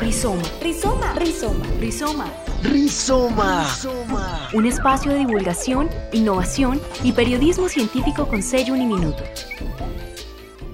[0.00, 0.42] Rizoma.
[0.62, 1.12] Rizoma.
[1.18, 1.64] Rizoma.
[1.78, 2.32] Rizoma.
[2.62, 3.64] Rizoma.
[3.64, 4.48] Rizoma.
[4.54, 9.22] Un espacio de divulgación, innovación y periodismo científico con sello Uniminuto.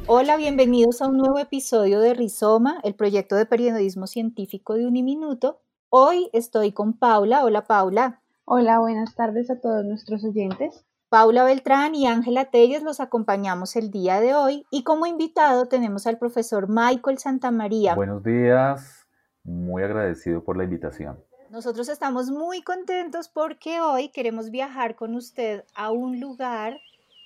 [0.07, 5.61] Hola, bienvenidos a un nuevo episodio de Rizoma, el proyecto de periodismo científico de Uniminuto.
[5.89, 7.45] Hoy estoy con Paula.
[7.45, 8.23] Hola, Paula.
[8.45, 10.85] Hola, buenas tardes a todos nuestros oyentes.
[11.13, 16.07] Paula Beltrán y Ángela Telles los acompañamos el día de hoy y como invitado tenemos
[16.07, 17.95] al profesor Michael Santamaría.
[17.95, 19.07] Buenos días,
[19.45, 21.23] muy agradecido por la invitación.
[21.51, 26.79] Nosotros estamos muy contentos porque hoy queremos viajar con usted a un lugar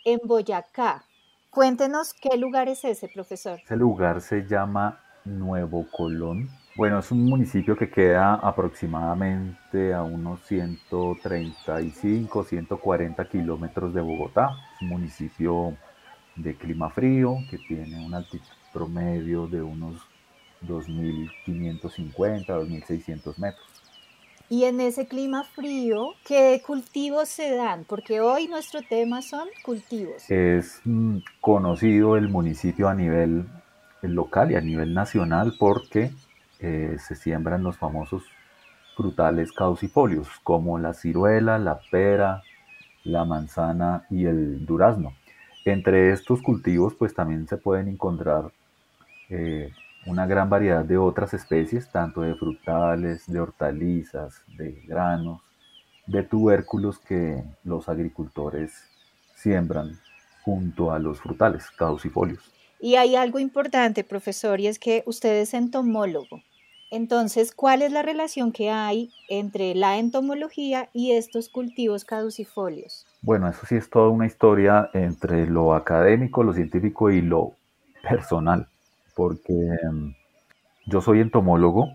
[0.04, 1.04] en Boyacá.
[1.50, 3.60] Cuéntenos qué lugar es ese, profesor.
[3.62, 6.48] Ese lugar se llama Nuevo Colón.
[6.76, 14.50] Bueno, es un municipio que queda aproximadamente a unos 135, 140 kilómetros de Bogotá.
[14.74, 15.74] Es un municipio
[16.34, 20.02] de clima frío que tiene una altitud promedio de unos
[20.66, 23.66] 2.550, 2.600 metros.
[24.50, 27.84] Y en ese clima frío, ¿qué cultivos se dan?
[27.84, 30.30] Porque hoy nuestro tema son cultivos.
[30.30, 33.46] Es mm, conocido el municipio a nivel
[34.02, 36.12] local y a nivel nacional porque
[36.58, 38.24] se siembran los famosos
[38.96, 42.42] frutales caducifolios, como la ciruela, la pera,
[43.04, 45.12] la manzana y el durazno.
[45.64, 48.52] Entre estos cultivos, pues también se pueden encontrar
[49.28, 49.70] eh,
[50.06, 55.42] una gran variedad de otras especies, tanto de frutales, de hortalizas, de granos,
[56.06, 58.72] de tubérculos que los agricultores
[59.34, 59.98] siembran
[60.42, 62.55] junto a los frutales caducifolios.
[62.86, 66.44] Y hay algo importante, profesor, y es que usted es entomólogo.
[66.92, 73.04] Entonces, ¿cuál es la relación que hay entre la entomología y estos cultivos caducifolios?
[73.22, 77.54] Bueno, eso sí es toda una historia entre lo académico, lo científico y lo
[78.08, 78.68] personal,
[79.16, 79.52] porque
[79.90, 80.10] mm,
[80.86, 81.88] yo soy entomólogo,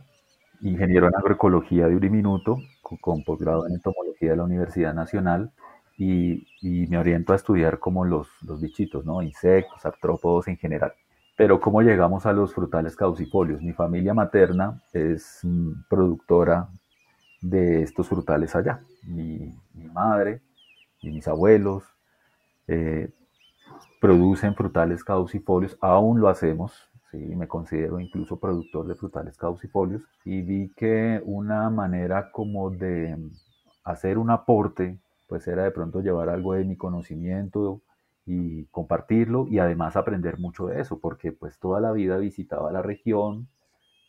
[0.59, 2.57] ingeniero en agroecología de Uriminuto,
[2.99, 5.53] con, posgrado en entomología de la Universidad Nacional,
[6.03, 9.21] y, me oriento a estudiar como los, los bichitos, ¿no?
[9.21, 10.93] Insectos, artrópodos en general.
[11.37, 13.61] Pero ¿cómo llegamos a los frutales caducifolios?
[13.61, 16.69] Mi familia materna es mm, productora
[17.41, 18.81] de estos frutales allá.
[19.03, 19.53] Mi,
[19.93, 20.41] madre
[21.01, 21.83] y mis abuelos
[22.67, 23.09] eh,
[23.99, 27.17] producen frutales caducifolios, aún lo hacemos, ¿sí?
[27.17, 33.17] me considero incluso productor de frutales caducifolios y vi que una manera como de
[33.83, 34.97] hacer un aporte,
[35.31, 37.81] pues era de pronto llevar algo de mi conocimiento
[38.25, 42.81] y compartirlo y además aprender mucho de eso, porque pues toda la vida visitaba la
[42.81, 43.47] región,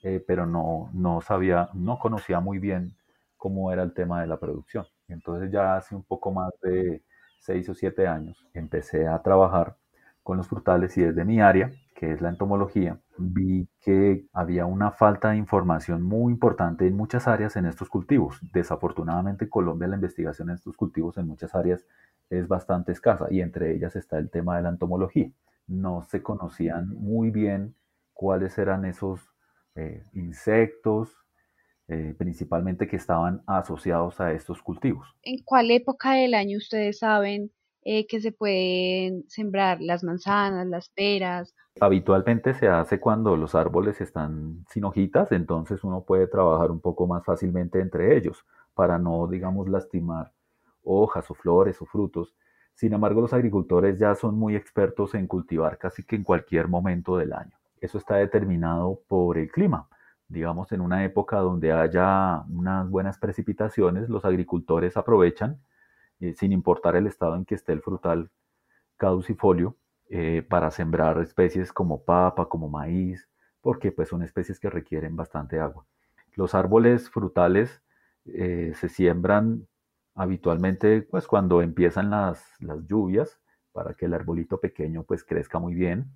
[0.03, 2.97] eh, pero no, no sabía, no conocía muy bien
[3.37, 4.84] cómo era el tema de la producción.
[5.06, 7.05] Entonces ya hace un poco más de
[7.39, 9.77] seis o siete años empecé a trabajar
[10.22, 14.91] con los frutales y desde mi área, que es la entomología, vi que había una
[14.91, 18.41] falta de información muy importante en muchas áreas en estos cultivos.
[18.53, 21.87] Desafortunadamente en Colombia la investigación en estos cultivos en muchas áreas
[22.31, 25.31] es bastante escasa y entre ellas está el tema de la entomología.
[25.66, 27.75] No se conocían muy bien
[28.12, 29.21] cuáles eran esos
[29.75, 31.16] eh, insectos,
[31.89, 35.15] eh, principalmente que estaban asociados a estos cultivos.
[35.22, 37.50] ¿En cuál época del año ustedes saben
[37.84, 41.54] eh, que se pueden sembrar las manzanas, las peras?
[41.81, 47.06] Habitualmente se hace cuando los árboles están sin hojitas, entonces uno puede trabajar un poco
[47.06, 48.44] más fácilmente entre ellos
[48.75, 50.32] para no, digamos, lastimar
[50.84, 52.34] hojas o flores o frutos.
[52.75, 57.16] Sin embargo, los agricultores ya son muy expertos en cultivar casi que en cualquier momento
[57.16, 57.56] del año.
[57.81, 59.88] Eso está determinado por el clima.
[60.28, 65.60] Digamos, en una época donde haya unas buenas precipitaciones, los agricultores aprovechan,
[66.22, 68.31] eh, sin importar el estado en que esté el frutal
[68.97, 69.77] caducifolio,
[70.09, 73.28] eh, para sembrar especies como papa, como maíz,
[73.60, 75.84] porque pues son especies que requieren bastante agua.
[76.37, 77.83] Los árboles frutales
[78.27, 79.66] eh, se siembran
[80.15, 83.41] habitualmente pues cuando empiezan las, las, lluvias
[83.72, 86.07] para que el arbolito pequeño pues crezca muy bien.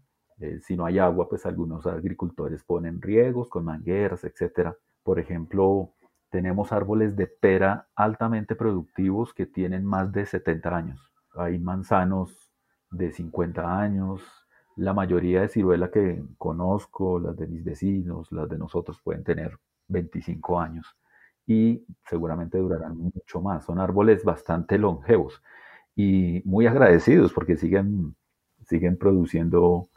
[0.61, 4.77] Si no hay agua, pues algunos agricultores ponen riegos con mangueras, etcétera.
[5.03, 5.95] Por ejemplo,
[6.31, 11.13] tenemos árboles de pera altamente productivos que tienen más de 70 años.
[11.35, 12.53] Hay manzanos
[12.91, 14.23] de 50 años.
[14.77, 19.59] La mayoría de ciruela que conozco, las de mis vecinos, las de nosotros, pueden tener
[19.89, 20.97] 25 años
[21.47, 23.65] y seguramente durarán mucho más.
[23.65, 25.43] Son árboles bastante longevos
[25.95, 28.17] y muy agradecidos porque siguen,
[28.67, 29.89] siguen produciendo,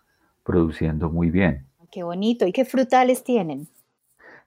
[0.44, 1.66] produciendo muy bien.
[1.92, 2.46] Qué bonito.
[2.46, 3.68] ¿Y qué frutales tienen?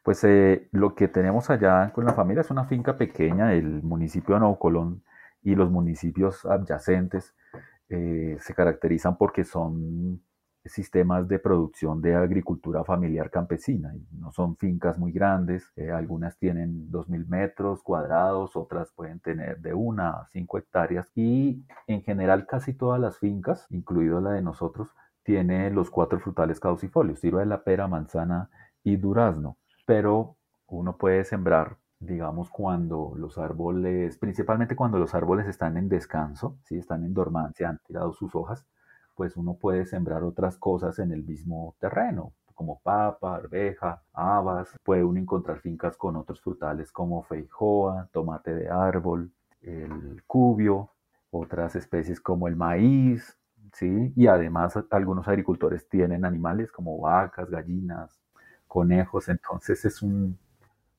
[0.02, 4.34] Pues eh, lo que tenemos allá con la familia es una finca pequeña, el municipio
[4.34, 5.02] de Nuevo Colón
[5.42, 7.34] y los municipios adyacentes.
[7.90, 10.22] eh, se caracterizan porque son
[10.64, 13.94] sistemas de producción de agricultura familiar campesina.
[13.96, 19.60] Y no son fincas muy grandes, eh, algunas tienen 2.000 metros cuadrados, otras pueden tener
[19.60, 24.42] de una a 5 hectáreas y en general casi todas las fincas, incluido la de
[24.42, 24.88] nosotros,
[25.24, 28.50] tiene los cuatro frutales caducifolios, la pera, manzana
[28.84, 29.58] y durazno.
[29.92, 30.36] Pero
[30.68, 36.76] uno puede sembrar digamos, cuando los árboles, principalmente cuando los árboles están en descanso, si
[36.76, 38.66] están en dormancia, han tirado sus hojas,
[39.14, 44.74] pues uno puede sembrar otras cosas en el mismo terreno, como papa, arveja, habas.
[44.82, 50.90] Puede uno encontrar fincas con otros frutales como feijoa, tomate de árbol, el cubio,
[51.30, 53.38] otras especies como el maíz,
[53.72, 54.12] ¿sí?
[54.16, 58.21] Y además algunos agricultores tienen animales como vacas, gallinas,
[58.72, 60.38] conejos, entonces es un,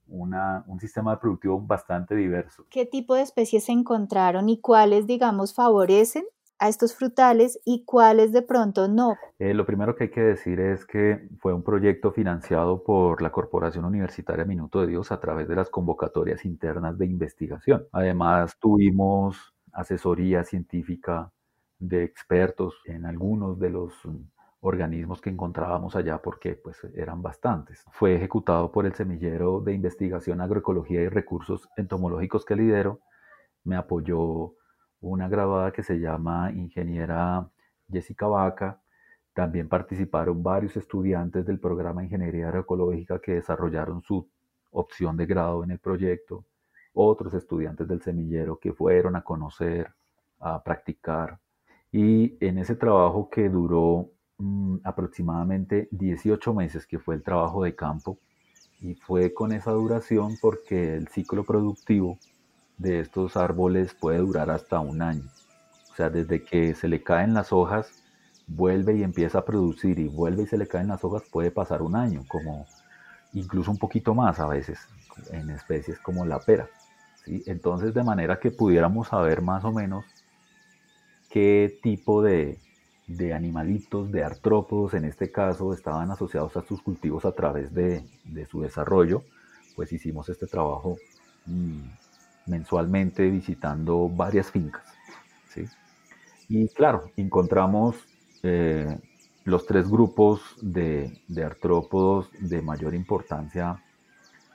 [0.08, 2.68] un sistema productivo bastante diverso.
[2.70, 6.24] ¿Qué tipo de especies se encontraron y cuáles, digamos, favorecen
[6.60, 9.16] a estos frutales y cuáles de pronto no?
[9.40, 13.32] Eh, lo primero que hay que decir es que fue un proyecto financiado por la
[13.32, 17.88] Corporación Universitaria Minuto de Dios a través de las convocatorias internas de investigación.
[17.92, 21.32] Además, tuvimos asesoría científica
[21.80, 23.94] de expertos en algunos de los
[24.66, 27.84] organismos que encontrábamos allá porque pues eran bastantes.
[27.92, 33.02] Fue ejecutado por el semillero de investigación agroecología y recursos entomológicos que lidero.
[33.66, 34.54] Me apoyó
[35.02, 37.46] una graduada que se llama ingeniera
[37.92, 38.82] Jessica Vaca.
[39.34, 44.30] También participaron varios estudiantes del programa de Ingeniería Agroecológica que desarrollaron su
[44.72, 46.46] opción de grado en el proyecto.
[46.94, 49.92] Otros estudiantes del semillero que fueron a conocer,
[50.40, 51.38] a practicar.
[51.92, 54.10] Y en ese trabajo que duró
[54.44, 58.18] mm, aproximadamente 18 meses, que fue el trabajo de campo,
[58.82, 62.18] y fue con esa duración porque el ciclo productivo
[62.78, 65.24] de estos árboles puede durar hasta un año.
[65.92, 68.04] O sea, desde que se le caen las hojas,
[68.48, 71.82] vuelve y empieza a producir y vuelve y se le caen las hojas, puede pasar
[71.82, 72.66] un año, como
[73.34, 74.80] incluso un poquito más a veces,
[75.32, 76.68] en especies como la pera.
[77.24, 77.44] ¿sí?
[77.46, 80.04] Entonces, de manera que pudiéramos saber más o menos
[81.30, 82.60] qué tipo de,
[83.08, 88.06] de animalitos, de artrópodos en este caso, estaban asociados a estos cultivos a través de,
[88.24, 89.24] de su desarrollo,
[89.76, 90.98] pues hicimos este trabajo
[91.46, 91.82] mm,
[92.46, 94.84] mensualmente visitando varias fincas.
[95.50, 95.66] ¿sí?
[96.48, 97.96] Y claro, encontramos
[98.42, 99.00] eh,
[99.44, 103.82] los tres grupos de, de, artrópodos de mayor importancia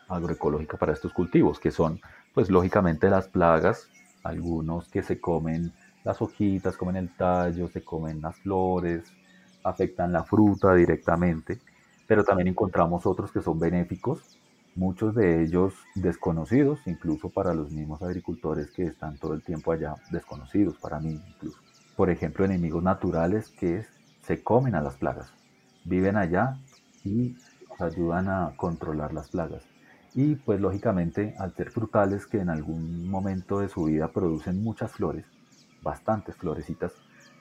[0.09, 2.01] agroecológica para estos cultivos, que son,
[2.33, 3.89] pues lógicamente las plagas,
[4.23, 5.73] algunos que se comen
[6.05, 9.13] las hojitas, comen el tallo, se comen las flores,
[9.65, 11.59] afectan la fruta directamente,
[12.07, 14.39] pero también encontramos otros que son benéficos,
[14.75, 19.95] muchos de ellos desconocidos, incluso para los mismos agricultores que están todo el tiempo allá,
[20.11, 21.59] desconocidos para mí incluso.
[21.97, 23.85] Por ejemplo, enemigos naturales que
[24.23, 25.33] se comen a las plagas,
[25.85, 26.59] viven allá
[27.05, 27.37] y
[27.79, 29.65] ayudan a controlar las plagas.
[30.15, 34.93] Y pues lógicamente al ser frutales que en algún momento de su vida producen muchas
[34.93, 35.27] flores,
[35.83, 36.93] bastantes florecitas,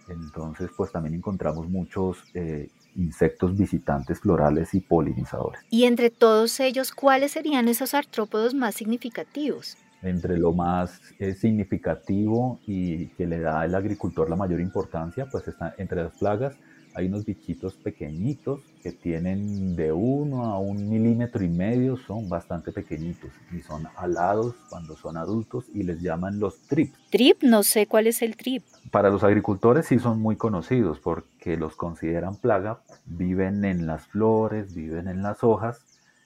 [0.08, 5.62] entonces pues también encontramos muchos eh, insectos visitantes florales y polinizadores.
[5.70, 9.78] Y entre todos ellos, ¿cuáles serían esos artrópodos más significativos?
[10.02, 15.48] Entre lo más eh, significativo y que le da al agricultor la mayor importancia, pues
[15.48, 16.56] está entre las plagas
[16.98, 22.72] hay unos bichitos pequeñitos que tienen de uno a un milímetro y medio, son bastante
[22.72, 26.96] pequeñitos y son alados cuando son adultos y les llaman los trip.
[27.12, 28.64] Trip, no sé cuál es el trip.
[28.90, 34.74] Para los agricultores sí son muy conocidos porque los consideran plaga, viven en las flores,
[34.74, 35.80] viven en las hojas,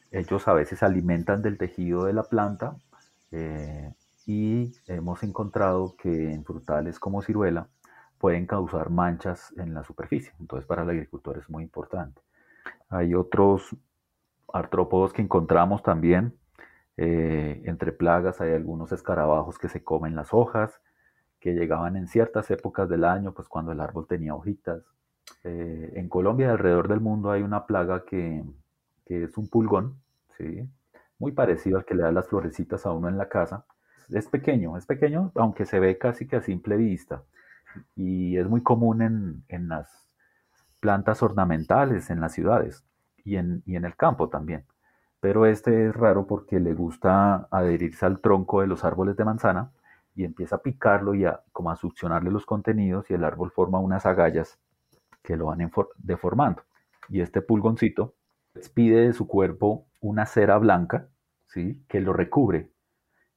[0.10, 2.78] ellos a veces alimentan del tejido de la planta
[3.34, 3.92] eh,
[4.26, 7.68] y hemos encontrado que en frutales como ciruela,
[8.22, 10.32] pueden causar manchas en la superficie.
[10.40, 12.22] Entonces para el agricultor es muy importante.
[12.90, 13.76] Hay otros
[14.54, 16.38] artrópodos que encontramos también.
[16.98, 20.80] Eh, entre plagas hay algunos escarabajos que se comen las hojas,
[21.40, 24.84] que llegaban en ciertas épocas del año, pues cuando el árbol tenía hojitas.
[25.44, 28.44] Eh, en Colombia y alrededor del mundo hay una plaga que,
[29.04, 29.96] que es un pulgón,
[30.38, 30.70] ¿sí?
[31.18, 33.66] muy parecido al que le da las florecitas a uno en la casa.
[34.10, 37.24] Es pequeño, es pequeño, aunque se ve casi que a simple vista
[37.96, 40.02] y es muy común en, en las
[40.82, 42.84] plantas ornamentales en las ciudades
[43.24, 44.66] y en, y en, el campo también.
[45.22, 49.72] Pero este es raro porque le gusta adherirse al tronco de los árboles de manzana
[50.16, 53.80] y empieza a picarlo y a, como a succionarle los contenidos y el árbol forma
[53.80, 54.60] unas agallas
[55.24, 56.64] que lo van deformando.
[57.08, 58.16] Y este pulgoncito
[58.56, 61.08] despide de su cuerpo una cera blanca
[61.46, 61.86] ¿sí?
[61.88, 62.72] que lo recubre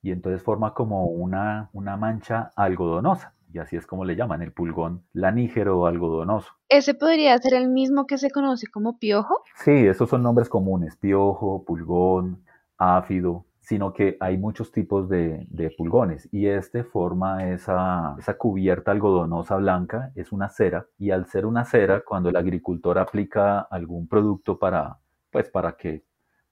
[0.00, 4.52] y entonces forma como una, una mancha algodonosa y así es como le llaman, el
[4.52, 6.52] pulgón lanígero o algodonoso.
[6.68, 9.44] ¿Ese podría ser el mismo que se conoce como piojo?
[9.54, 12.42] Sí, esos son nombres comunes, piojo, pulgón,
[12.76, 15.46] áfido, sino que hay muchos tipos de,
[15.78, 21.46] pulgones y este forma esa, esa, cubierta algodonosa blanca, es una cera y al ser
[21.46, 24.98] una cera, cuando el agricultor aplica algún producto para,
[25.30, 26.02] pues para que,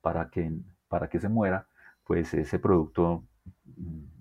[0.00, 0.52] para que,
[0.86, 1.66] para que se muera,
[2.04, 3.24] pues ese producto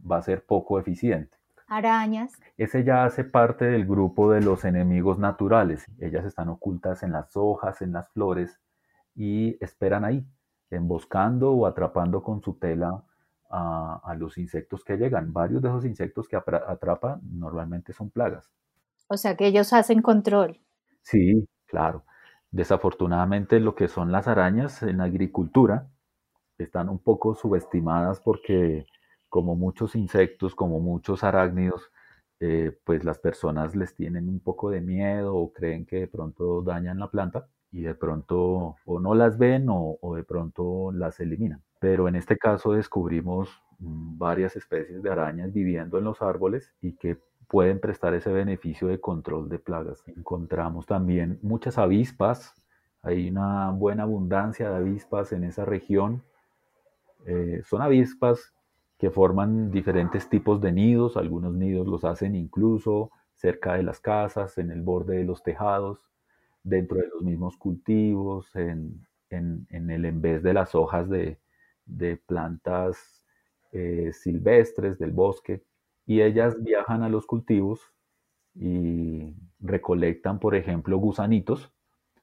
[0.09, 1.40] va a ser poco eficiente.
[1.72, 2.38] Arañas.
[2.58, 5.86] Ese ya hace parte del grupo de los enemigos naturales.
[6.01, 8.60] Ellas están ocultas en las hojas, en las flores
[9.16, 10.25] y esperan ahí
[10.70, 13.01] emboscando o atrapando con su tela
[13.50, 15.32] a, los insectos que llegan.
[15.32, 18.51] Varios de esos insectos que atrapan normalmente son plagas.
[19.08, 20.60] O sea que ellos hacen control.
[21.04, 22.04] Sí, claro.
[22.51, 25.88] Desafortunadamente lo que son las arañas en agricultura
[26.58, 28.86] están un poco subestimadas porque
[29.31, 31.89] como muchos insectos, como muchos arácnidos,
[32.41, 36.61] eh, pues las personas les tienen un poco de miedo o creen que de pronto
[36.61, 41.63] dañan la planta y de pronto o no las ven o, de pronto las eliminan.
[41.79, 46.97] Pero en este caso descubrimos mm, varias especies de arañas viviendo en los árboles y
[46.97, 50.03] que pueden prestar ese beneficio de control de plagas.
[50.07, 52.53] Encontramos también muchas avispas,
[53.01, 56.21] hay una buena abundancia de avispas en esa región.
[57.25, 58.53] Eh, son avispas
[59.01, 64.60] que forman diferentes tipos de nidos, algunos nidos los hacen incluso cerca de las casas,
[64.60, 66.12] en el borde de los tejados
[66.62, 71.39] dentro de los mismos cultivos, en, el en vez de las hojas de,
[72.27, 73.25] plantas
[73.72, 75.63] eh, silvestres del bosque,
[76.05, 77.81] y ellas viajan a los cultivos
[78.53, 81.74] y recolectan, por ejemplo, gusanitos,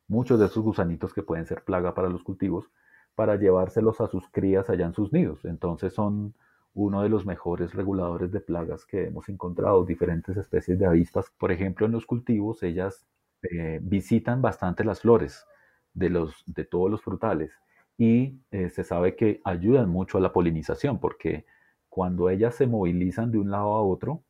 [0.06, 2.70] muchos de esos gusanitos que pueden ser plaga para los cultivos,
[3.16, 5.44] para llevárselos a sus crías allá en sus nidos.
[5.44, 6.34] Entonces son
[6.78, 11.32] uno de los mejores reguladores de plagas que hemos encontrado, diferentes especies de avispas.
[11.36, 13.04] Por ejemplo, en los cultivos ellas
[13.42, 15.44] eh, visitan bastante las flores
[15.92, 17.52] de, los, de todos los frutales
[17.96, 21.46] y eh, se sabe que ayudan mucho a la polinización porque
[21.88, 24.22] cuando ellas se movilizan de un lado a otro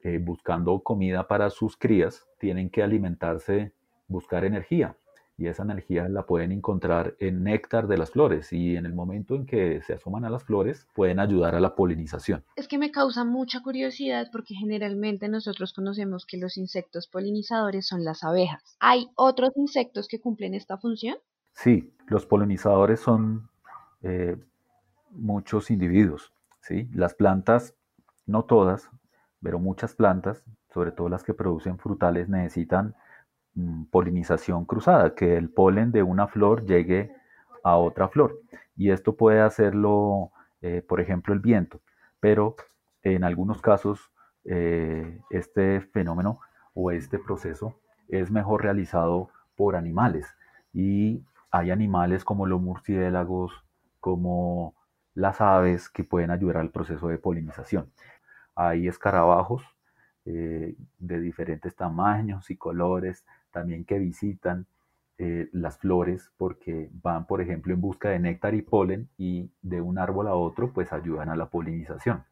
[0.00, 3.72] eh, buscando comida para sus crías, tienen que alimentarse,
[4.06, 4.96] buscar energía
[5.38, 9.34] y esa energía la pueden encontrar en néctar de las flores y en el momento
[9.34, 12.42] en que se asoman a las flores pueden ayudar a la polinización.
[12.56, 18.04] Es que me causa mucha curiosidad porque generalmente nosotros conocemos que los insectos polinizadores son
[18.04, 18.76] las abejas.
[18.80, 21.16] ¿Hay otros insectos que cumplen esta función?
[21.52, 23.48] Sí, los polinizadores son
[24.02, 24.36] eh,
[25.10, 26.32] muchos individuos.
[26.60, 26.88] ¿sí?
[26.94, 27.74] Las plantas,
[28.26, 28.88] no todas,
[29.42, 32.94] pero muchas plantas, sobre todo las que producen frutales, necesitan
[33.90, 37.12] polinización cruzada, que el polen de una flor llegue
[37.64, 38.40] a otra flor.
[38.76, 41.80] Y esto puede hacerlo, eh, por ejemplo, el viento,
[42.20, 42.56] pero
[43.02, 44.12] en algunos casos
[44.44, 46.40] eh, este fenómeno
[46.74, 50.26] o este proceso es mejor realizado por animales.
[50.72, 53.64] Y hay animales como los murciélagos,
[54.00, 54.74] como
[55.14, 57.90] las aves que pueden ayudar al proceso de polinización.
[58.54, 59.64] Hay escarabajos
[60.26, 63.24] eh, de diferentes tamaños y colores,
[63.56, 64.66] también que visitan
[65.16, 69.80] eh, las flores porque van, por ejemplo, en busca de néctar y polen y de
[69.80, 72.22] un árbol a otro, pues ayudan a la polinización.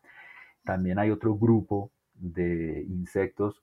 [0.66, 3.62] También hay otro grupo de insectos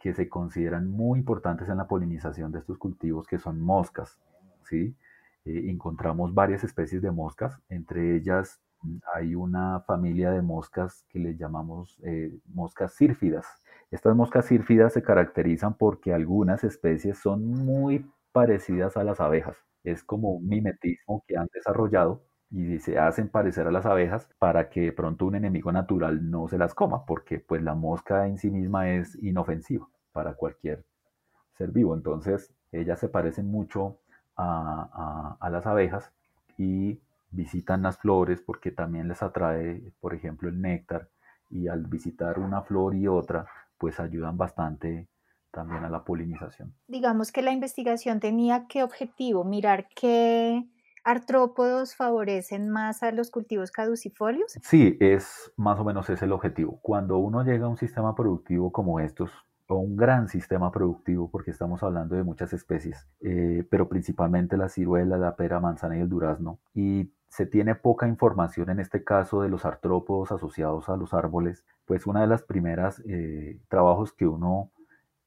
[0.00, 4.18] que se consideran muy importantes en la polinización de estos cultivos, que son moscas.
[4.62, 4.96] ¿sí?
[5.44, 11.18] Eh, encontramos varias especies de moscas, entre ellas mm, hay una familia de moscas que
[11.18, 13.44] le llamamos eh, moscas sírfidas.
[13.92, 19.56] Estas moscas sírfidas se caracterizan porque algunas especies son muy parecidas a las abejas.
[19.84, 24.68] Es como un mimetismo que han desarrollado y se hacen parecer a las abejas para
[24.68, 28.38] que de pronto un enemigo natural no se las coma, porque pues la mosca en
[28.38, 30.84] sí misma es inofensiva para cualquier
[31.56, 31.94] ser vivo.
[31.94, 33.98] Entonces ellas se parecen mucho
[34.36, 36.12] a, a las abejas
[36.58, 41.08] y visitan las flores porque también les atrae, por ejemplo, el néctar
[41.50, 43.46] y al visitar una flor y otra,
[43.82, 45.08] pues ayudan bastante
[45.50, 46.72] también a la polinización.
[46.86, 50.68] Digamos que la investigación tenía qué objetivo, mirar qué
[51.02, 54.56] artrópodos favorecen más a los cultivos caducifolios.
[54.62, 56.78] Sí, es más o menos ese el objetivo.
[56.80, 59.32] Cuando uno llega a un sistema productivo como estos,
[59.66, 64.68] o un gran sistema productivo, porque estamos hablando de muchas especies, eh, pero principalmente la
[64.68, 69.40] ciruela, la pera, manzana y el durazno, y se tiene poca información en este caso
[69.40, 74.26] de los artrópodos asociados a los árboles, pues una de las primeras eh, trabajos que
[74.26, 74.70] uno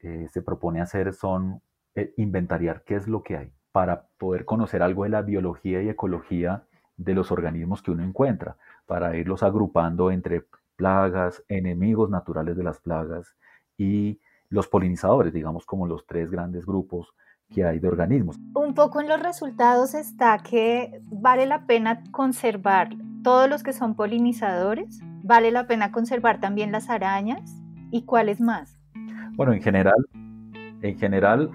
[0.02, 1.64] eh, se propone hacer son
[1.96, 5.90] eh, inventariar qué es lo que hay para poder conocer algo de la biología y
[5.90, 10.46] ecología de los organismos que uno encuentra, para irlos agrupando entre
[10.76, 13.36] plagas, enemigos naturales de las plagas
[13.80, 14.20] y
[14.50, 17.16] los polinizadores, digamos como los tres grandes grupos
[17.54, 18.40] que hay de organismos.
[18.54, 22.90] Un poco en los resultados está que vale la pena conservar
[23.24, 27.62] todos los que son polinizadores, vale la pena conservar también las arañas
[27.92, 28.78] y cuáles más.
[29.36, 30.06] Bueno, en general,
[30.82, 31.50] en general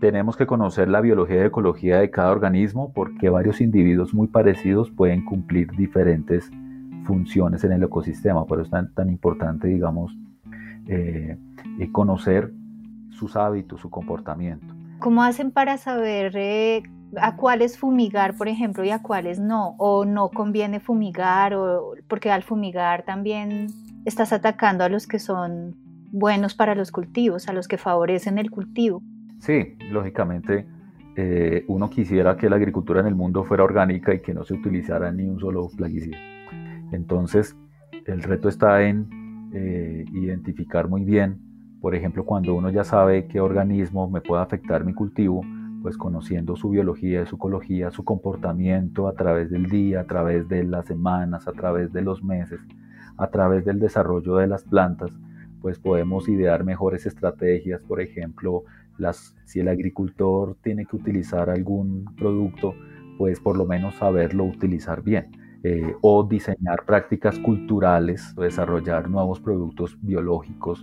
[0.00, 4.90] tenemos que conocer la biología y ecología de cada organismo porque varios individuos muy parecidos
[4.90, 6.50] pueden cumplir diferentes
[7.04, 8.44] funciones en el ecosistema.
[8.46, 10.16] Por eso es tan, importante, digamos,
[10.86, 11.38] eh,
[11.92, 12.52] conocer
[13.10, 14.74] sus hábitos, su comportamiento.
[15.04, 16.82] ¿Cómo hacen para saber eh,
[17.20, 19.74] a cuáles fumigar, por ejemplo, y a cuáles no?
[19.76, 21.52] ¿O no conviene fumigar?
[21.52, 23.66] O, porque al fumigar también
[24.06, 25.76] estás atacando a los que son
[26.10, 29.02] buenos para los cultivos, a los que favorecen el cultivo.
[29.40, 30.66] Sí, lógicamente
[31.16, 34.54] eh, uno quisiera que la agricultura en el mundo fuera orgánica y que no se
[34.54, 36.16] utilizara ni un solo plaguicida.
[36.92, 37.54] Entonces,
[38.06, 41.53] el reto está en eh, identificar muy bien
[41.84, 45.42] por ejemplo, cuando uno ya sabe qué organismo me puede afectar mi cultivo,
[45.82, 50.64] pues conociendo su biología, su ecología, su comportamiento a través del día, a través de
[50.64, 52.58] las semanas, a través de los meses,
[53.18, 55.10] a través del desarrollo de las plantas,
[55.60, 58.62] pues podemos idear mejores estrategias, por ejemplo,
[59.44, 62.74] si el agricultor tiene que utilizar algún producto,
[63.18, 65.32] pues por lo menos saberlo utilizar bien.
[65.62, 70.82] Eh, o diseñar prácticas culturales, desarrollar nuevos productos biológicos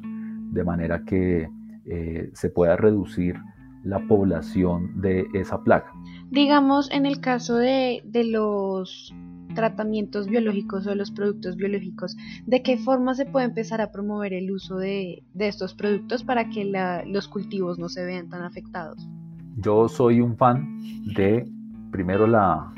[0.51, 1.50] de manera que
[1.86, 3.36] eh, se pueda reducir
[3.84, 5.91] la población de esa plaga.
[6.29, 9.13] Digamos, en el caso de, los
[9.55, 12.15] tratamientos biológicos o los productos biológicos,
[12.46, 16.72] ¿de qué forma se puede empezar a promover el uso de, estos productos para que
[17.08, 19.10] los cultivos no se vean tan afectados?
[19.58, 20.79] Yo soy un fan
[21.15, 21.50] de,
[21.91, 22.72] primero, la,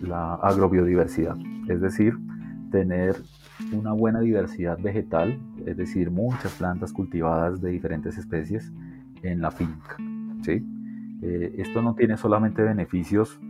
[0.00, 1.36] la agrobiodiversidad,
[1.68, 2.14] es decir,
[2.70, 3.16] tener
[3.72, 8.72] una buena diversidad vegetal, es decir, muchas plantas cultivadas de diferentes especies
[9.22, 9.96] en la finca.
[10.42, 10.64] ¿sí?
[11.22, 13.40] Eh, esto no tiene solamente beneficios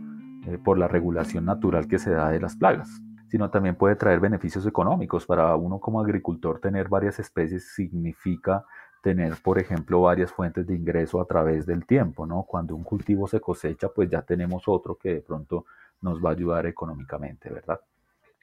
[0.47, 4.19] eh, por la regulación natural que se da de las plagas, sino también puede traer
[4.19, 5.25] beneficios económicos.
[5.25, 8.65] Para uno como agricultor tener varias especies significa
[9.01, 12.43] tener, por ejemplo, varias fuentes de ingreso a través del tiempo, ¿no?
[12.43, 15.65] Cuando un cultivo se cosecha, pues ya tenemos otro que de pronto
[16.01, 17.79] nos va a ayudar económicamente, ¿verdad?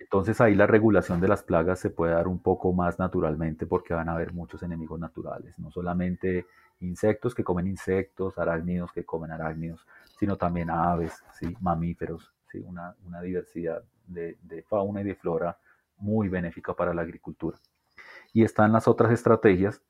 [0.02, 3.94] Entonces ahí la regulación de las plagas se puede dar un poco más naturalmente porque
[3.94, 6.46] van a haber muchos enemigos naturales, no solamente
[6.80, 9.86] insectos que comen insectos, arácnidos que comen arácnidos,
[10.18, 11.56] sino también aves, ¿sí?
[11.60, 12.58] mamíferos, ¿sí?
[12.66, 15.56] una, diversidad de, de, fauna y de flora
[15.98, 17.56] muy benéfica para la agricultura.
[18.32, 19.82] Y están las otras estrategias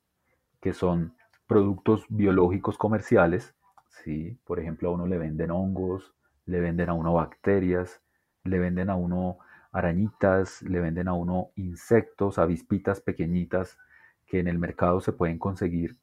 [0.61, 1.15] que son
[1.47, 3.55] productos biológicos comerciales,
[3.89, 4.39] ¿sí?
[4.45, 8.03] por ejemplo a uno le venden hongos, le venden a uno bacterias,
[8.45, 9.39] le venden a uno
[9.73, 13.79] arañitas, le venden a uno insectos, avispitas pequeñitas
[14.27, 15.97] que en el mercado se pueden conseguir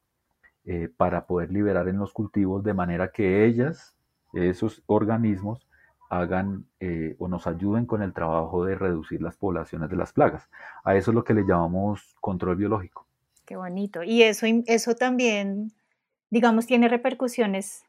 [0.64, 3.96] eh, para poder liberar en los cultivos de manera que ellas,
[4.34, 5.66] esos organismos,
[6.10, 10.50] hagan eh, o nos ayuden con el trabajo de reducir las poblaciones de las plagas.
[10.82, 13.06] A eso es lo que le llamamos control biológico.
[13.46, 14.02] Qué bonito.
[14.02, 15.72] Y eso, eso también,
[16.28, 17.84] digamos, tiene repercusiones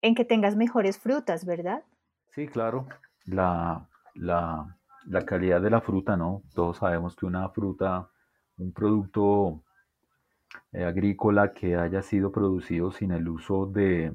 [0.00, 1.82] en que tengas mejores frutas, ¿verdad?
[2.30, 2.86] Sí, claro.
[3.24, 6.42] La, la, la calidad de la fruta, ¿no?
[6.54, 8.08] Todos sabemos que una fruta,
[8.58, 9.62] un producto
[10.72, 14.12] eh, agrícola que haya sido producido sin el uso de,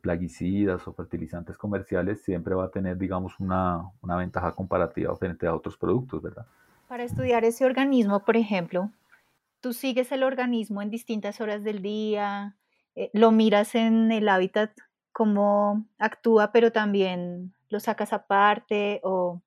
[0.00, 5.76] plaguicidas o fertilizantes comerciales siempre va a tener, digamos, una, ventaja comparativa frente a otros
[5.76, 6.46] productos, ¿verdad?
[6.86, 8.90] Para estudiar ese organismo, por ejemplo,
[9.60, 12.56] tú sigues el organismo en distintas horas del día,
[12.94, 14.70] eh, lo miras en el hábitat,
[15.12, 19.40] cómo actúa, pero también lo sacas aparte o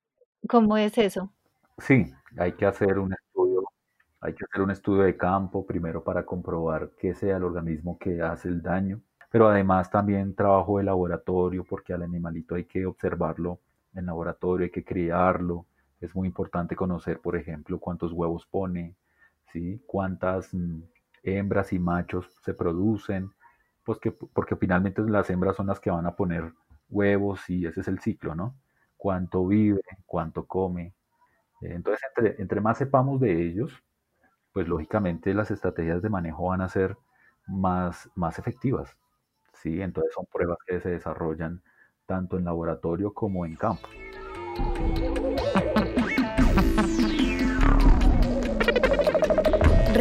[0.48, 1.30] cómo es eso?
[1.78, 3.64] Sí, hay que hacer un estudio,
[4.20, 8.22] hay que hacer un estudio de campo primero para comprobar que sea el organismo que
[8.22, 13.60] hace el daño, pero además también trabajo de laboratorio porque al animalito hay que observarlo
[13.94, 15.66] en laboratorio, hay que criarlo,
[16.00, 18.96] es muy importante conocer, por ejemplo, cuántos huevos pone,
[19.52, 19.82] ¿sí?
[19.86, 20.82] cuántas mm,
[21.22, 23.30] hembras y machos se producen,
[23.84, 26.52] pues que, porque finalmente las hembras son las que van a poner
[26.88, 28.56] huevos y ese es el ciclo, ¿no?
[28.96, 30.94] Cuánto vive, cuánto come.
[31.60, 32.02] Entonces,
[32.38, 33.82] entre, más sepamos de ellos,
[34.52, 36.96] pues lógicamente las estrategias de manejo van a ser
[37.46, 38.96] más, más efectivas.
[39.54, 39.80] ¿sí?
[39.80, 41.62] Entonces son pruebas que se desarrollan
[42.06, 43.88] tanto en laboratorio como en campo.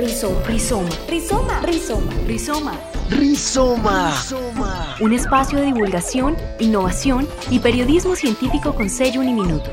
[0.03, 0.41] Rizoma.
[0.45, 0.89] Rizoma.
[1.07, 1.61] Rizoma.
[1.61, 2.73] Rizoma.
[3.09, 4.11] Rizoma.
[4.11, 4.95] Rizoma.
[4.99, 9.69] Un espacio de divulgación, innovación y periodismo científico con sello uniminuto.